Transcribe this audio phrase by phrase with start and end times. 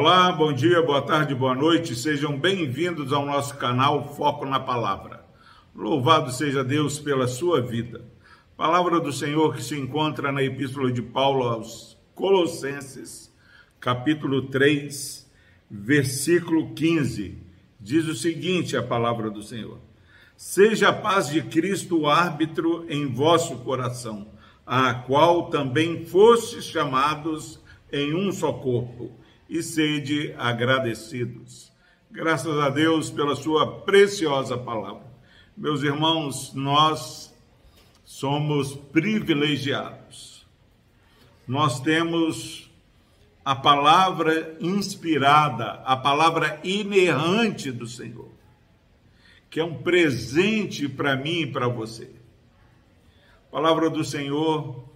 [0.00, 5.24] Olá, bom dia, boa tarde, boa noite, sejam bem-vindos ao nosso canal Foco na Palavra.
[5.74, 8.04] Louvado seja Deus pela sua vida.
[8.56, 13.34] Palavra do Senhor que se encontra na Epístola de Paulo aos Colossenses,
[13.80, 15.28] capítulo 3,
[15.68, 17.36] versículo 15.
[17.80, 19.80] Diz o seguinte: a palavra do Senhor:
[20.36, 24.28] Seja a paz de Cristo o árbitro em vosso coração,
[24.64, 27.60] a qual também fostes chamados
[27.92, 29.18] em um só corpo,
[29.48, 31.72] e sede agradecidos.
[32.10, 35.06] Graças a Deus pela sua preciosa palavra.
[35.56, 37.34] Meus irmãos, nós
[38.04, 40.46] somos privilegiados.
[41.46, 42.70] Nós temos
[43.44, 48.38] a palavra inspirada, a palavra inerrante do Senhor
[49.50, 52.10] que é um presente para mim e para você.
[53.48, 54.87] A palavra do Senhor,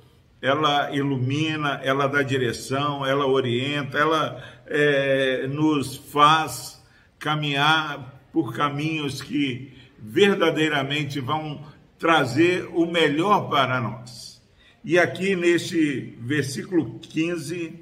[0.43, 6.83] ela ilumina, ela dá direção, ela orienta, ela é, nos faz
[7.17, 11.65] caminhar por caminhos que verdadeiramente vão
[11.97, 14.43] trazer o melhor para nós.
[14.85, 17.79] E aqui neste versículo 15,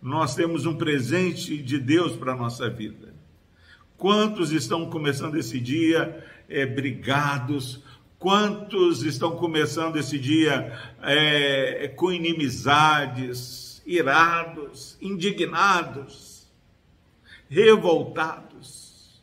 [0.00, 3.12] nós temos um presente de Deus para a nossa vida.
[3.96, 7.82] Quantos estão começando esse dia é, brigados?
[8.26, 16.44] Quantos estão começando esse dia é, com inimizades, irados, indignados,
[17.48, 19.22] revoltados?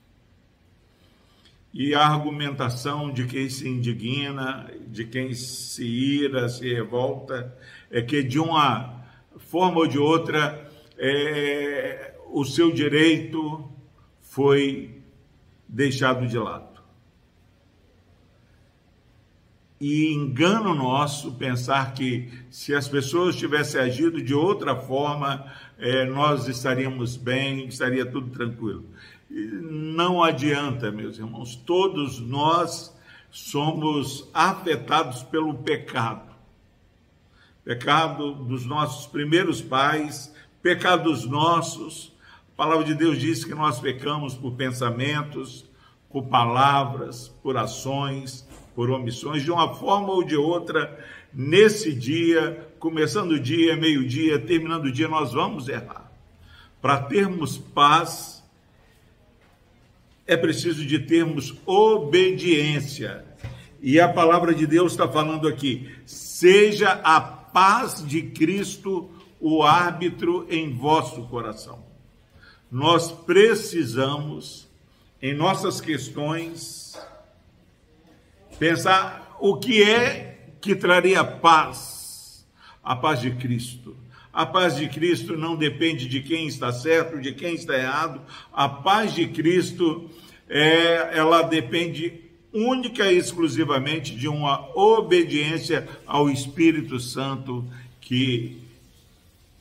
[1.74, 7.54] E a argumentação de quem se indigna, de quem se ira, se revolta,
[7.92, 9.04] é que de uma
[9.36, 13.70] forma ou de outra é, o seu direito
[14.22, 15.04] foi
[15.68, 16.73] deixado de lado.
[19.86, 25.46] E engano nosso pensar que se as pessoas tivessem agido de outra forma,
[25.78, 28.86] é, nós estaríamos bem, estaria tudo tranquilo.
[29.30, 32.98] Não adianta, meus irmãos, todos nós
[33.30, 36.34] somos afetados pelo pecado.
[37.66, 42.14] Pecado dos nossos primeiros pais, pecados nossos,
[42.54, 45.66] a palavra de Deus diz que nós pecamos por pensamentos,
[46.10, 50.98] por palavras, por ações, por omissões, de uma forma ou de outra,
[51.34, 56.12] nesse dia, começando o dia, meio-dia, terminando o dia, nós vamos errar.
[56.82, 58.44] Para termos paz,
[60.26, 63.26] é preciso de termos obediência.
[63.82, 69.10] E a palavra de Deus está falando aqui: seja a paz de Cristo
[69.40, 71.94] o árbitro em vosso coração
[72.74, 74.68] nós precisamos,
[75.22, 76.83] em nossas questões,
[78.64, 82.48] pensar o que é que traria paz,
[82.82, 83.94] a paz de Cristo.
[84.32, 88.22] A paz de Cristo não depende de quem está certo, de quem está errado.
[88.54, 90.10] A paz de Cristo,
[90.48, 92.22] é, ela depende
[92.54, 97.66] única e exclusivamente de uma obediência ao Espírito Santo
[98.00, 98.62] que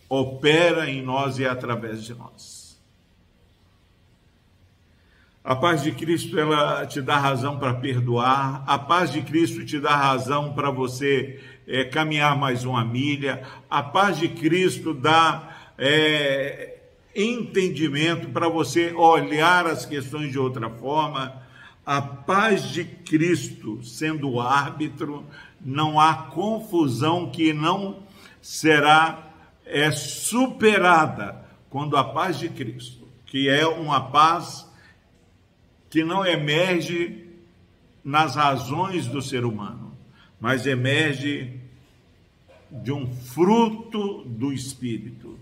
[0.08, 2.61] opera em nós e através de nós.
[5.44, 8.62] A paz de Cristo ela te dá razão para perdoar.
[8.64, 13.42] A paz de Cristo te dá razão para você é, caminhar mais uma milha.
[13.68, 16.78] A paz de Cristo dá é,
[17.16, 21.42] entendimento para você olhar as questões de outra forma.
[21.84, 25.26] A paz de Cristo sendo o árbitro,
[25.60, 28.04] não há confusão que não
[28.40, 29.32] será
[29.66, 34.70] é, superada quando a paz de Cristo, que é uma paz
[35.92, 37.26] que não emerge
[38.02, 39.94] nas razões do ser humano,
[40.40, 41.60] mas emerge
[42.70, 45.38] de um fruto do Espírito.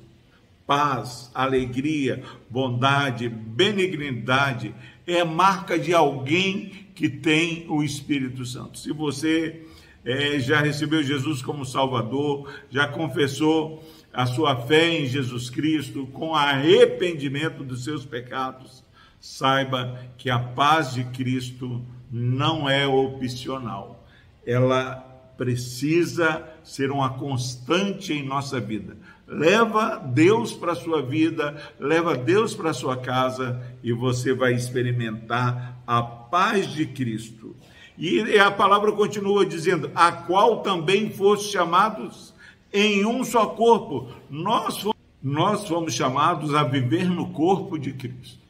[0.67, 4.75] Paz, alegria, bondade, benignidade
[5.07, 8.77] é marca de alguém que tem o Espírito Santo.
[8.77, 9.65] Se você
[10.05, 16.35] é, já recebeu Jesus como Salvador, já confessou a sua fé em Jesus Cristo com
[16.35, 18.83] arrependimento dos seus pecados,
[19.21, 24.05] saiba que a paz de Cristo não é opcional.
[24.45, 24.97] Ela
[25.37, 28.97] precisa ser uma constante em nossa vida.
[29.27, 34.55] Leva Deus para a sua vida, leva Deus para a sua casa e você vai
[34.55, 37.55] experimentar a paz de Cristo.
[37.97, 42.35] E a palavra continua dizendo: a qual também foste chamados
[42.73, 44.11] em um só corpo.
[44.29, 44.85] Nós,
[45.23, 48.41] nós fomos chamados a viver no corpo de Cristo.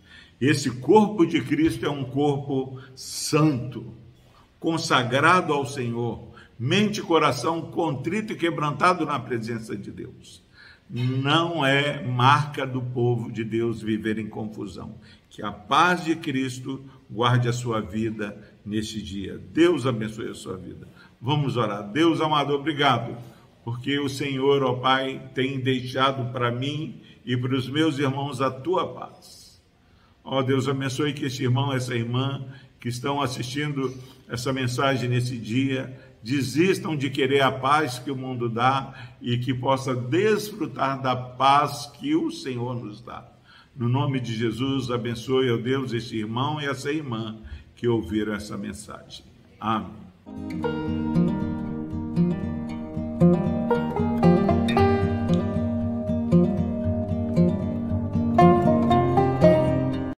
[0.41, 3.93] Esse corpo de Cristo é um corpo santo,
[4.59, 10.43] consagrado ao Senhor, mente e coração contrito e quebrantado na presença de Deus.
[10.89, 14.97] não é marca do povo de Deus viver em confusão.
[15.29, 19.39] Que a paz de Cristo guarde a sua vida neste dia.
[19.53, 20.89] Deus abençoe a sua vida.
[21.21, 21.87] Vamos orar.
[21.93, 23.17] Deus amado, obrigado,
[23.63, 28.51] porque o Senhor, ó Pai, tem deixado para mim e para os meus irmãos a
[28.51, 29.40] tua paz.
[30.25, 32.45] Ó Deus, abençoe que esse irmão, essa irmã
[32.79, 33.95] que estão assistindo
[34.29, 39.53] essa mensagem nesse dia, desistam de querer a paz que o mundo dá e que
[39.53, 43.27] possa desfrutar da paz que o Senhor nos dá.
[43.75, 47.39] No nome de Jesus, abençoe, ó Deus, esse irmão e essa irmã
[47.75, 49.25] que ouviram essa mensagem.
[49.59, 50.80] Amém.